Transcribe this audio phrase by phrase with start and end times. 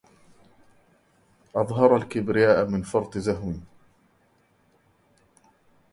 [1.55, 3.53] أظهر الكبرياء من فرط زهو